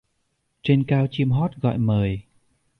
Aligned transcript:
Trên 0.63 0.83
cao 0.83 1.07
chim 1.11 1.31
hót 1.31 1.55
gọi 1.55 1.77
mời 1.77 2.21